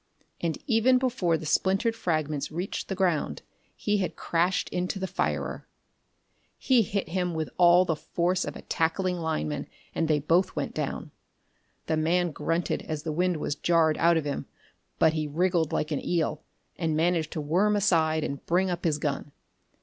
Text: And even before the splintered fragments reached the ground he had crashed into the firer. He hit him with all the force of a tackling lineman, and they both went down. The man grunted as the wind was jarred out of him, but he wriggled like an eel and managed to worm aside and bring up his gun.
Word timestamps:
And 0.41 0.57
even 0.65 0.97
before 0.97 1.37
the 1.37 1.45
splintered 1.45 1.95
fragments 1.95 2.51
reached 2.51 2.87
the 2.87 2.95
ground 2.95 3.43
he 3.75 3.97
had 3.97 4.15
crashed 4.15 4.67
into 4.69 4.97
the 4.97 5.05
firer. 5.05 5.67
He 6.57 6.81
hit 6.81 7.09
him 7.09 7.35
with 7.35 7.51
all 7.59 7.85
the 7.85 7.95
force 7.95 8.43
of 8.43 8.55
a 8.55 8.63
tackling 8.63 9.17
lineman, 9.17 9.67
and 9.93 10.07
they 10.07 10.17
both 10.17 10.55
went 10.55 10.73
down. 10.73 11.11
The 11.85 11.97
man 11.97 12.31
grunted 12.31 12.81
as 12.87 13.03
the 13.03 13.11
wind 13.11 13.37
was 13.37 13.53
jarred 13.53 13.99
out 13.99 14.17
of 14.17 14.25
him, 14.25 14.47
but 14.97 15.13
he 15.13 15.27
wriggled 15.27 15.71
like 15.71 15.91
an 15.91 16.03
eel 16.03 16.41
and 16.77 16.97
managed 16.97 17.29
to 17.33 17.39
worm 17.41 17.75
aside 17.75 18.23
and 18.23 18.43
bring 18.47 18.71
up 18.71 18.85
his 18.85 18.97
gun. 18.97 19.31